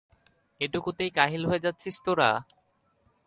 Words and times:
এটুকুতেই 0.61 1.11
কাহিল 1.11 1.43
হয়ে 1.45 1.63
যাচ্ছিস 1.65 1.95
তোরা! 2.05 2.29